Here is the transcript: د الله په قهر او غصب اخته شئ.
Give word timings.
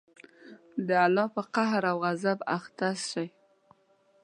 د 0.87 0.89
الله 1.05 1.27
په 1.35 1.41
قهر 1.53 1.83
او 1.91 1.97
غصب 2.03 2.39
اخته 2.57 2.87
شئ. 3.09 3.27